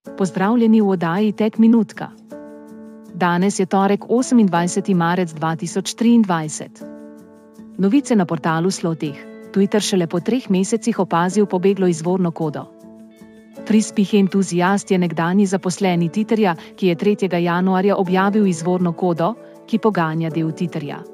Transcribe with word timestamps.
Pozdravljeni 0.00 0.80
v 0.80 0.88
oddaji 0.88 1.32
Tek 1.32 1.58
Minutka. 1.58 2.06
Danes 3.14 3.58
je 3.60 3.66
torek 3.66 4.04
28. 4.04 4.94
marec 4.94 5.32
2023. 5.32 6.68
Novice 7.78 8.16
na 8.16 8.24
portalu 8.24 8.70
Sloteh. 8.70 9.18
Twitter 9.52 9.80
šele 9.80 10.06
po 10.06 10.20
treh 10.20 10.50
mesecih 10.50 10.98
opazil 10.98 11.46
pobeglo 11.46 11.86
izvorno 11.86 12.30
kodo. 12.30 12.64
Frispih 13.68 14.14
entuzijast 14.14 14.90
je 14.90 14.98
nekdani 14.98 15.46
zaposleni 15.46 16.08
Twitterja, 16.08 16.56
ki 16.76 16.86
je 16.86 16.96
3. 16.96 17.40
januarja 17.40 17.96
objavil 17.96 18.46
izvorno 18.46 18.92
kodo, 18.92 19.34
ki 19.66 19.78
poganja 19.78 20.30
del 20.30 20.52
Twitterja. 20.52 21.04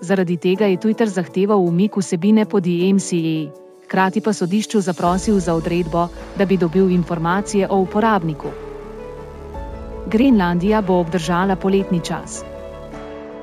Zaradi 0.00 0.36
tega 0.36 0.66
je 0.66 0.76
Twitter 0.76 1.08
zahteval 1.08 1.60
umik 1.60 1.96
vsebine 1.96 2.44
pod 2.44 2.66
IMCA, 2.66 3.52
hkrati 3.90 4.20
pa 4.20 4.32
sodišču 4.32 4.80
zaprosil 4.80 5.40
za 5.42 5.54
odredbo, 5.54 6.08
da 6.38 6.44
bi 6.46 6.56
dobil 6.56 6.90
informacije 6.90 7.66
o 7.70 7.78
uporabniku. 7.82 8.48
Grenlandija 10.06 10.82
bo 10.82 11.00
obdržala 11.00 11.56
poletni 11.56 12.00
čas. 12.00 12.44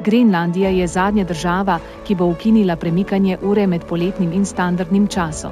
Grenlandija 0.06 0.70
je 0.70 0.88
zadnja 0.88 1.24
država, 1.24 1.80
ki 2.08 2.16
bo 2.16 2.26
ukinila 2.32 2.76
premikanje 2.76 3.38
ure 3.44 3.68
med 3.68 3.84
poletnim 3.90 4.32
in 4.32 4.46
standardnim 4.46 5.08
časom. 5.08 5.52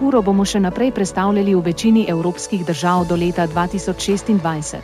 Uro 0.00 0.22
bomo 0.22 0.44
še 0.44 0.60
naprej 0.60 0.92
predstavljali 0.92 1.54
v 1.54 1.66
večini 1.66 2.06
evropskih 2.08 2.66
držav 2.66 3.06
do 3.08 3.16
leta 3.16 3.48
2026. 3.48 4.76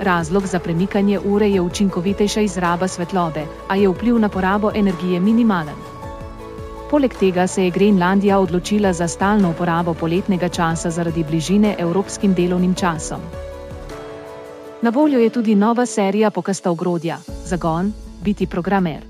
Razlog 0.00 0.46
za 0.46 0.58
premikanje 0.58 1.20
ure 1.24 1.48
je 1.50 1.60
učinkovitejša 1.60 2.40
izraba 2.40 2.88
svetlobe, 2.88 3.46
a 3.68 3.76
je 3.76 3.88
vpliv 3.88 4.18
na 4.18 4.28
porabo 4.28 4.72
energije 4.74 5.20
minimalen. 5.20 5.87
Poleg 6.90 7.14
tega 7.20 7.46
se 7.46 7.64
je 7.64 7.70
Grenlandija 7.70 8.38
odločila 8.40 8.92
za 8.92 9.08
stalno 9.08 9.50
uporabo 9.50 9.94
poletnega 9.94 10.48
časa 10.48 10.90
zaradi 10.90 11.24
bližine 11.24 11.74
evropskim 11.78 12.34
delovnim 12.34 12.74
časom. 12.74 13.20
Na 14.82 14.90
voljo 14.90 15.18
je 15.18 15.30
tudi 15.30 15.54
nova 15.54 15.86
serija 15.86 16.30
Pokasta 16.30 16.70
ogrodja: 16.70 17.18
Zagon, 17.44 17.92
biti 18.24 18.46
programer. 18.46 19.02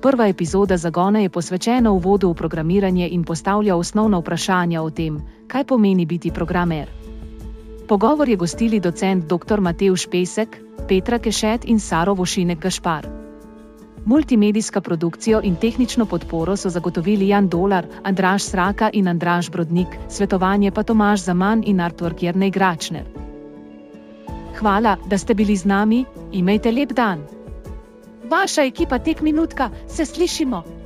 Prva 0.00 0.28
epizoda 0.28 0.76
Zagona 0.76 1.18
je 1.20 1.28
posvečena 1.28 1.90
uvodu 1.90 2.30
v 2.30 2.34
programiranje 2.34 3.08
in 3.08 3.24
postavlja 3.24 3.76
osnovna 3.76 4.18
vprašanja 4.18 4.82
o 4.82 4.90
tem, 4.90 5.20
kaj 5.48 5.64
pomeni 5.64 6.06
biti 6.06 6.30
programer. 6.30 6.88
Pogovor 7.88 8.28
je 8.28 8.36
gostili 8.36 8.80
docent 8.80 9.24
dr. 9.24 9.60
Mateuš 9.60 10.06
Pesek, 10.06 10.56
Petra 10.88 11.18
Kešet 11.18 11.64
in 11.64 11.80
Saro 11.80 12.14
Vošinek 12.14 12.58
Gašpar. 12.58 13.17
Multimedijska 14.04 14.80
produkcijo 14.80 15.40
in 15.44 15.56
tehnično 15.56 16.06
podporo 16.06 16.56
so 16.56 16.70
zagotovili 16.70 17.28
Jan 17.28 17.48
Dolar, 17.48 17.86
Andraš 18.02 18.42
Sraka 18.42 18.90
in 18.92 19.08
Andraš 19.08 19.50
Brodnik, 19.50 19.88
svetovanje 20.08 20.70
pa 20.70 20.82
Tomaž 20.82 21.20
Zaman 21.20 21.62
in 21.66 21.76
artwork 21.76 22.22
Jernej 22.22 22.50
Gračner. 22.50 23.04
Hvala, 24.58 24.96
da 25.06 25.18
ste 25.18 25.34
bili 25.34 25.56
z 25.56 25.64
nami, 25.64 26.04
imejte 26.32 26.72
lep 26.72 26.92
dan. 26.92 27.22
Vaša 28.30 28.62
ekipa 28.62 28.98
tek 28.98 29.20
minutka, 29.20 29.70
se 29.86 30.06
slišimo! 30.06 30.77